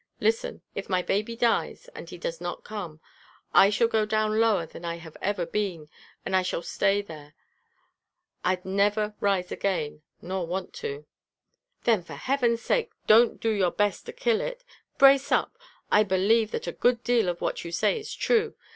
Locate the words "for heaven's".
12.01-12.63